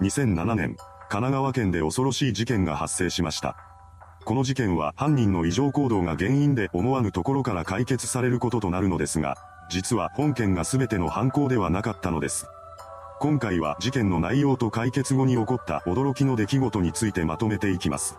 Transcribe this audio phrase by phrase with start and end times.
[0.00, 0.76] 2007年、
[1.10, 3.56] 神奈川県で恐ろしい事件が発生しました。
[4.24, 9.36] この事件は犯人の異常行動が原因で思わぬところから解決されることとなるのですが、
[9.68, 12.46] 実は本件が全ての犯行ではなかったのです。
[13.20, 18.16] 今回は事件の内容と解決後に起こった驚きの出来事についてまとめていきます。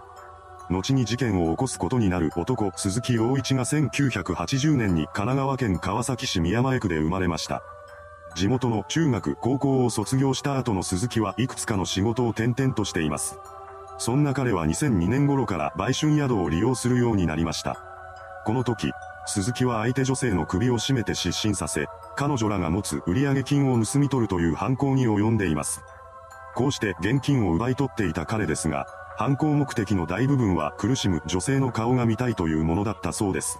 [0.70, 7.64] 後に事件を起こすことになる男、鈴木陽一が1980年に神奈川県川崎市宮前区で生まれました。
[8.36, 13.38] 地元の中学、高校を卒業した後の鈴木はいくつかの仕事を転々としています。
[13.98, 17.78] そんな彼は2002年頃から売春宿を利用するようになりました。
[18.46, 18.92] この時、
[19.26, 25.82] 鈴木は相手女性の首を絞めて失神させ、彼女らが持つ売上金を盗み取るという犯行に及んでいます。
[26.56, 33.60] こうして現金を奪い取っていた彼ですが、犯行目的の大部分は苦しむ女性の顔が見たいというものだったそうです。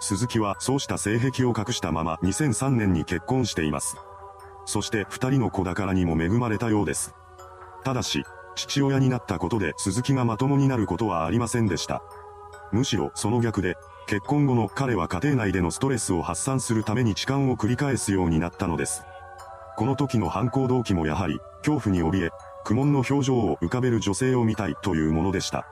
[0.00, 3.96] 鈴木はそうした性癖を隠したまま2003年に結婚しています。
[4.64, 7.14] そして二人の子宝にも恵まれたようです。
[7.84, 8.24] ただし、
[8.54, 12.02] 父親になったことで鈴木がまともになることはありませんでした。
[12.72, 19.02] むしろその逆で、結婚後の彼は家庭内でのストレスを発散するために痴漢を繰り返すようになったのです。
[19.76, 22.30] この時の犯行動機もやはり、恐怖に怯え、
[22.64, 25.66] 苦悶の表情を浮かべる女性を見たいというものでした。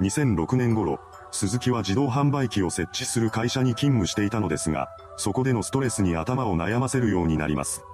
[0.00, 0.98] 2006年頃、
[1.30, 7.84] 鈴木は自動販売機を設置する会社に勤務していたのですが、そこでのストレスに頭を悩ませるようになります。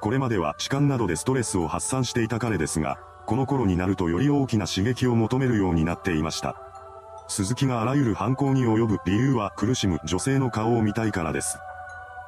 [0.00, 6.56] これまでは痴漢などでストレスを発散していた彼ですが、この頃になるとより大きな刺激を求めるようになっていました。
[7.28, 11.58] 鈴木があらゆる犯行に及ぶ理由は苦しむ女性の顔を見たいからです。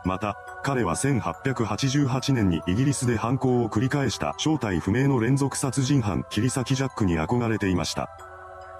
[0.04, 8.27] また、彼は1888年にイギリスで犯行を繰り返した正体不明の連続殺人犯切り裂きジャックに憧れていました。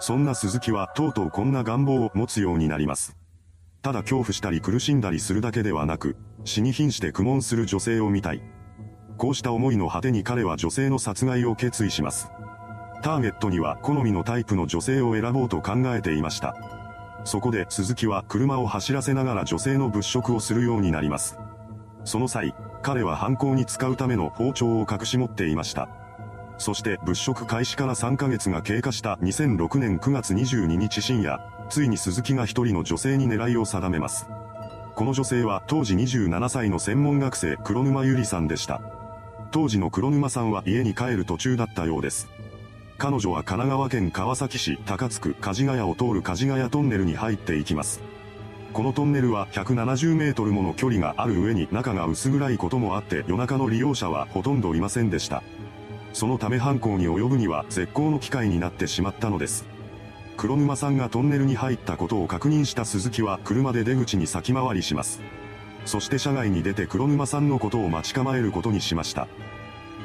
[0.00, 3.16] そんな鈴木はとうとうこんな願望を持つようになります。
[3.82, 8.42] ただ恐怖したり苦しんだりするだけではなく、死に瀕して苦悶する女性を見たい。
[9.16, 12.30] こうした思いの果てに彼は女性の殺害を決意します。
[13.02, 16.56] ターゲットには好みのタイプの女性を選ぼうと考えていました。
[17.24, 21.38] そこで鈴木は車を走らせながら女性の物色をするようになります。
[22.04, 25.88] その際、彼は犯行に使うための包丁を隠し持っていました。
[26.58, 34.26] そして物色開始から3ヶ月が経過した2006年9月22日深夜、ついに鈴木が一人の女性に狙いを定めます。
[34.94, 38.80] この女性は当時27歳の専門学生黒沼ゆりさんでした。
[39.52, 42.28] 当時の黒沼さんは家に帰る途中だったようです。
[42.98, 48.00] 彼女は神奈川県川崎市高津区梶ヶ谷を通る梶ヶ谷トンネルに入っていきます。
[48.72, 55.44] このトンネルは170メートルもの距離がある上に中が薄暗いこともあって夜中の利用者はほとんどいませんでした。
[56.12, 59.66] そのため犯行に及ぶには絶好の機会になってしまったのです。
[60.36, 65.20] 黒沼さんがトンネルに入ったことを確認した鈴木は車で出口に先回りします。
[65.84, 69.26] そして車外に出て黒沼さんのことを待ち構えることにしました。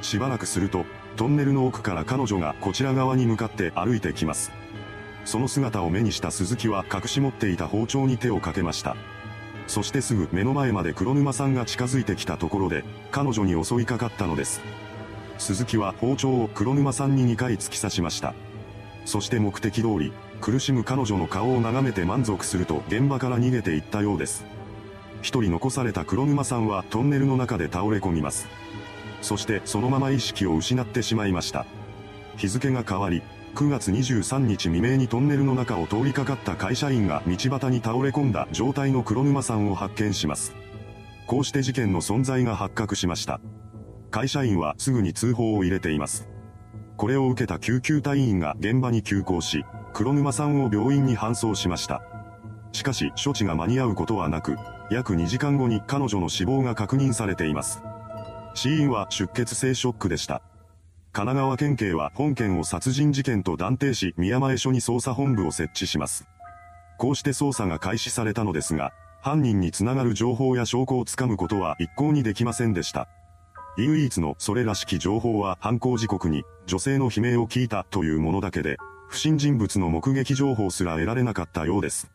[0.02, 0.86] しばらくすると、
[1.18, 4.52] トンネルの奥から彼女がこちら側に向かって歩いてきます。
[5.26, 8.98] その姿を目にした鈴木は隠し持っていた包丁に手をかけました。
[9.68, 14.62] そしてすぐ目の前まで黒沼さんが近づいてきたところで、彼女に襲いかかったのです。
[15.38, 18.34] 鈴木は包丁を黒沼さんに2回突き刺しました。
[19.06, 24.46] そして目的通り、苦しむ彼女の顔を眺めて満足すると現場から逃げていったようです。
[25.22, 28.48] 一人残された黒沼さんはトンネルの中で倒れ込みます。
[29.22, 31.66] そしてそのまま意識を失ってしまいました。
[32.36, 33.24] 日付が変わり、
[33.56, 40.54] 9月23日未明にトンネルの中を通りかかった会社員が道端に倒れ込んだ状態の黒沼さんを発見します。
[41.28, 43.40] こうして事件の存在が発覚しました。
[44.14, 46.30] 会社員はすぐに通報を入れています。
[46.98, 52.04] これを受けた救急隊員が現場に急行し、黒沼さんを病院に搬送しました。
[52.74, 54.56] しかし処置が間に合うことはなく、
[54.92, 57.82] 約2時間後に彼女の死亡が確認されています。
[58.54, 60.44] 死因は出血性ショックでした。
[61.12, 66.28] 神奈川県警は本件を殺人事件と断定し宮前署に捜査本部を設置します。
[67.00, 73.08] こうして捜査が開始されたのですが、犯人につながる情報や証拠をつかむことは一向にできませんでした。
[73.78, 78.78] 唯一のそれらしき情報は犯行時刻に女性の悲鳴を聞いたというものだけで、
[79.08, 82.12] 不審人物の目撃情報すら得られなかったようです。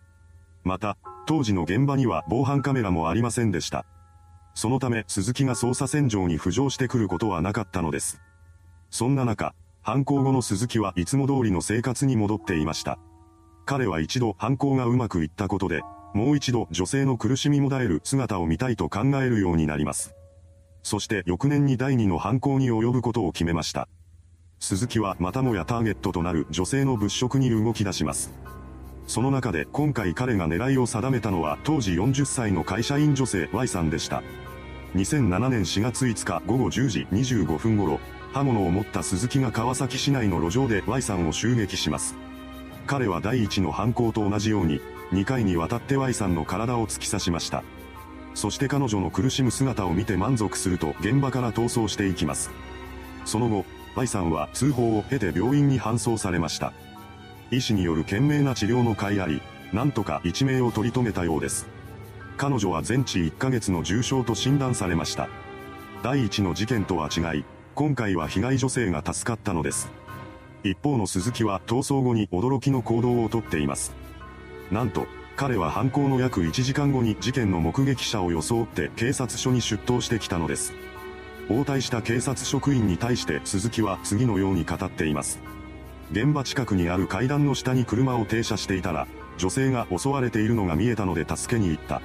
[0.64, 0.96] また、
[1.26, 3.84] 当時の現場には防犯カメラもありませんでした。
[4.54, 8.20] そのため鈴木が捜査線上に浮上してくることはなかったのです。
[8.90, 12.98] そんな中、犯行後の鈴木はいつも通りの生活に戻っていました。
[13.66, 15.82] 彼は一度犯行がうまくいったことで、
[16.14, 20.14] もう一度女性の苦しみもだえる姿を見たいと考えるようになります。
[20.88, 23.90] そして翌年に第二の犯行に及ぶことを決めました。
[24.58, 28.32] 鈴木はまたもやターゲットとなる女性の物色に動き出します。
[29.06, 34.22] その中で今回彼が狙いを定めたのは当時40歳の会社員女性 Y さんでした。
[34.94, 38.00] 2007年4月5日午後10時25分頃、
[38.32, 42.16] 刃物を持った鈴木が川崎市内の路上で Y さんを襲撃します。
[42.86, 44.80] 彼は第一の犯行と同じように、
[45.12, 47.62] 2回にわたって Y さんの体を突き刺しました。
[48.34, 52.50] そして彼女の苦しむ姿を見て満足すると現場から逃走していきます。
[53.24, 53.64] その後、
[53.96, 56.72] Y さんは通報を経て病院に搬送されました。
[57.50, 59.42] 医師による懸命な治療の甲斐あり、
[59.72, 61.66] なんとか一命を取り留めたようです。
[62.36, 65.28] 彼女は全治1ヶ月の重傷と診断されました。
[66.02, 69.90] 第一の事件とは違い、今回は被害女性が助かったのです。
[70.62, 73.92] 一方の鈴木は逃走後に驚きの行動をとっています。
[74.70, 75.06] なんと、
[75.38, 80.72] 彼は犯行の約1時間後に事件の目撃者を装って警察署に出頭してきたのです。
[81.48, 85.38] 応対した警察職員に対して鈴木は次のように語っています。
[86.10, 89.06] 現場近くにある階段の下に車を停車していたら、
[89.36, 92.02] 女性が襲われているのが見えたので助けに行った。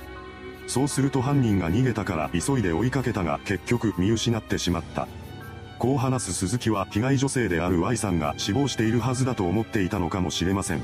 [0.67, 5.07] そうすると犯人が逃げたから急いで追いかけたが結局見失ってしまった。
[5.79, 10.83] こう話す鈴木は被害女性である Y さんが死亡しているはずだと思っていたのかもしれません。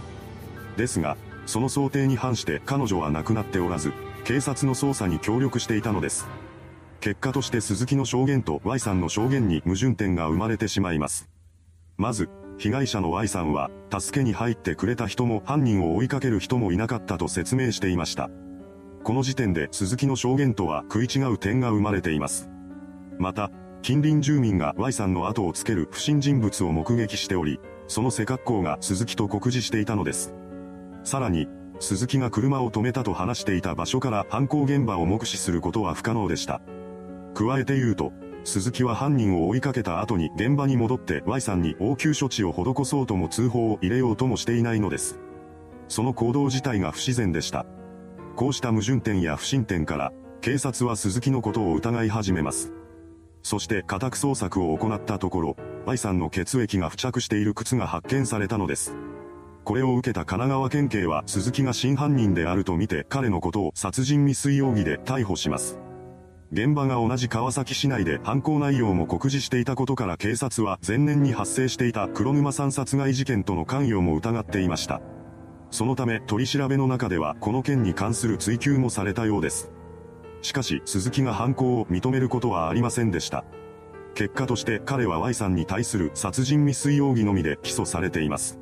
[0.77, 3.93] ですが、その想定に反して彼女は亡くなっておらず、
[4.23, 6.27] 警察の捜査に協力していたのです。
[7.01, 11.29] 結果として鈴木の証言と Y さんの証言に矛盾点が生まれてしまいます。
[11.97, 18.29] まず、被害者の Y さんは、助けに入ってくれた人も犯人を追いかける人もいなかったと説明していました。
[19.03, 22.49] この時点で鈴木の証言とは食い違う点が生まれています。
[23.17, 23.49] また、
[23.81, 30.33] 近隣住民が Y さんの後をつける不審人物を目撃しており、その背格好が鈴木と告示していたのです。
[31.09, 31.47] さらに、
[31.79, 36.61] 鈴木が車を止めたと話していた場所から犯行現場を目視することは不可能でした。
[37.33, 38.13] 加えて言うと、
[38.43, 45.19] 鈴木は犯人を追いかけた後に現場に戻って Y さんに応急処置を施そうとも通報を入れようともしていないのです。
[45.87, 47.65] その行動自体が不自然でした。
[48.35, 52.71] こうした矛盾点や不審点から、警察は鈴木のことを疑い始めます。
[53.41, 55.57] そして家宅捜索を行ったところ、
[55.87, 58.95] Y さんの血液が付着している靴が発見されたのです。
[59.69, 65.77] これを受けた神奈川県警は鈴木が真犯人であるとみて彼のことを殺人未遂容疑で逮捕します。
[66.51, 75.01] 現場が同じ川崎市内で犯行内容も告示していたことから警察は前年に発生していた黒沼さん殺害事件との関与も疑っていました。
[75.69, 79.69] そのため取り調べの中ではこの件に関する追及もされたようです。
[80.41, 83.45] しかし鈴木が犯行を認めることはありませんでした。
[84.15, 88.58] 結果として彼は Y さんに対する殺人未遂容疑のみで起訴されています。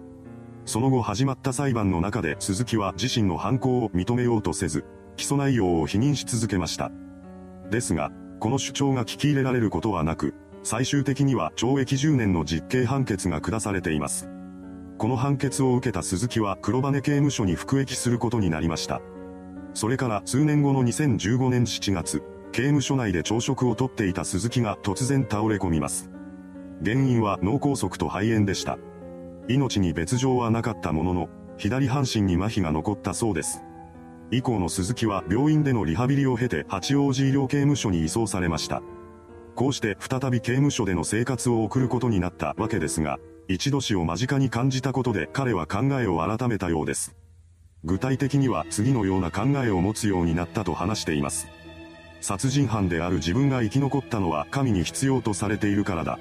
[0.68, 4.84] その後始まった裁判の中で鈴木は自身の犯行を認めようとせず、
[5.16, 6.92] 起訴内容を否認し続けました。
[7.72, 8.12] ですが、
[8.42, 14.30] この主張が聞き入れられることはなく、最終的には懲役10年の実刑判決が下されています。
[14.98, 19.00] この判決を受けた鈴木は黒羽刑務所に服役することになりました。
[19.74, 22.22] それから数年後の2015年7月、
[22.52, 26.10] 刑務所内で朝食をとっていた鈴木が突然倒れ込みます。
[26.84, 28.78] 原因は脳梗塞と肺炎でした。
[29.48, 33.64] 命に別状はなかったものの、左半身に麻痺が残ったそうです。
[34.30, 38.82] 以降の鈴木は病院でのリハビリを経て八王子医療刑務所に移送されました。
[39.56, 47.16] こうして再び刑務所での生活を送ることになったわけですが、一度死を間近に感じたことで彼は考えを改めたようです。
[47.86, 51.48] 具体的には次のような考えを持つようになったと話しています。
[52.20, 56.20] 殺人犯である自分が生き残ったのは神に必要とされているからだ。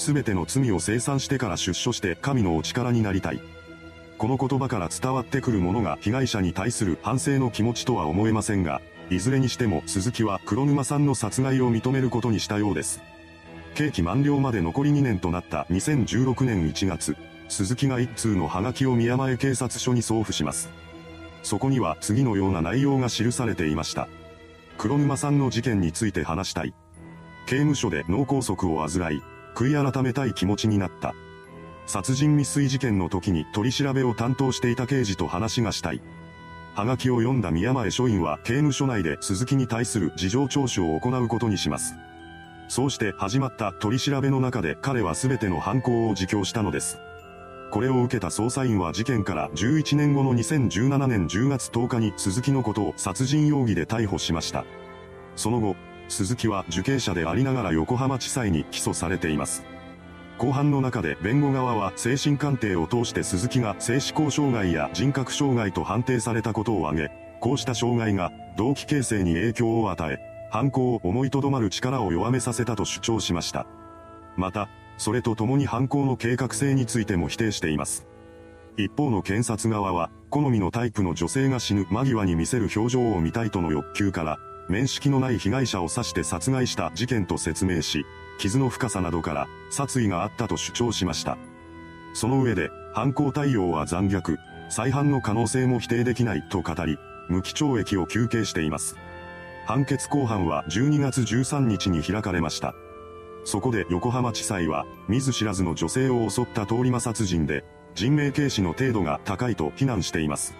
[0.00, 3.40] すべての罪を清算してから出所して神のお力になりたい。
[4.16, 8.80] この言葉から伝わってくるものが被害者に対する反省の気持ちとは思えませんが、
[9.10, 13.02] いずれにしても鈴木は黒沼さんの殺害を認めることにしたようです。
[13.74, 17.14] 刑期満了まで残り2年となった2016年1月、
[17.50, 20.70] 鈴木が一通のハガキを宮前警察署に送付します。
[21.42, 24.08] そこには次のような内容が記されていました。
[24.78, 26.72] 黒沼さんの事件について話したい。
[27.44, 29.22] 刑務所で脳梗塞を患い、
[29.54, 31.14] 悔い改めたい気持ちになった。
[31.86, 36.00] 殺人未遂事件の時に取り調べを担当していた刑事と話がしたい。
[36.74, 41.94] はがきを読んだ宮前署員は刑務所内で鈴木に対する事情聴取を行うことにします。
[42.68, 46.98] そうして始まった取り調べの中で彼は全ての犯行を自供したのです。
[47.72, 54.64] これを受けた捜査員は事件から11年後の2017年10月10日に鈴木のことを殺人容疑で逮捕しました。
[55.36, 55.76] その後、
[56.10, 59.64] 鈴木は受刑者でありながら横浜地裁に起訴されています。
[60.38, 70.18] 後半の中で弁護側は精神鑑定を通して鈴木が性思考障害や人格障害と判定されたことを挙げ、こうした障害が動機形成に影響を与え、
[70.50, 73.66] 犯行を思いとどまる力を弱めさせたと主張しました。
[74.36, 78.06] また、それと共に犯行の計画性についても否定しています。
[78.76, 84.38] 一方の検察側は、好みのタイプの女性が死ぬ間際に見せる表情を見たいとの欲求から、
[84.68, 88.04] 面識のない被害者を刺して殺害した事件と説明し、
[88.38, 91.36] 傷の深さなどから殺意があったと主張しました。
[92.14, 94.36] その上で、犯行対応は残虐、
[94.68, 96.98] 再犯の可能性も否定できないと語り、
[97.28, 98.96] 無期懲役を求刑しています。
[99.66, 102.74] 判決公判は12月13日に開かれました。
[103.44, 107.64] そこで横浜地裁は、見ず知らずの女性を襲った通り魔殺人で、
[107.94, 110.54] 人命軽視の程度が高いと非難しています。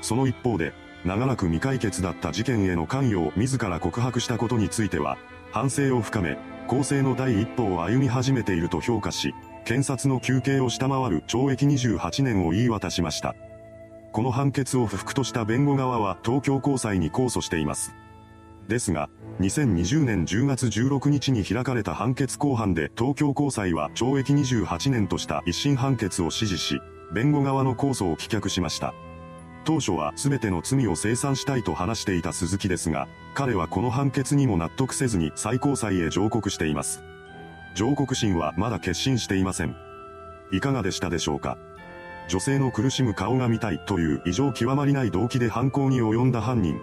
[0.00, 0.74] その一方で、
[1.04, 5.18] 長らく未解決だった事件への関与を自ら告白したことについては、
[5.52, 9.34] 反省を深め、公正の第一歩を歩み始めていると評価し、
[9.64, 13.34] 検察の求刑を下回る懲役28年を言い渡しました。
[14.12, 17.94] この判決を不服とした弁護側は東京高裁に控訴しています。
[18.68, 26.80] ですが、2020年10月16日に開かれた判決公判で東京高裁は懲役28年とした一審判決を支持し、
[27.12, 28.94] 弁護側の控訴を棄却しました。
[29.64, 37.02] 当初は全ての罪を清算したいと話していた鈴木ですが、彼はこの判決にも納得せずに最高裁へ上告しています。
[37.74, 39.74] 上告審はまだ決心していません。
[40.52, 41.56] いかがでしたでしょうか？
[42.28, 46.78] 女性の苦しむ顔が見たいという異常極まりない動機で犯行に及んだ犯人。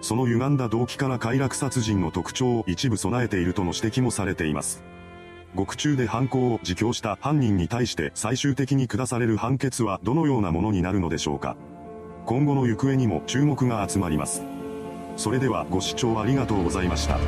[0.00, 4.82] その歪んだ動機から快楽殺人の特徴を一部備えているとの指摘もされています。
[5.54, 11.56] 獄中で犯行を自供した犯人に対して最終的に下される判決はどのようなものになるのでしょうか？
[12.26, 14.42] 今後の行方にも注目が集まります。
[15.16, 17.20] それではご視聴ありがとうございました。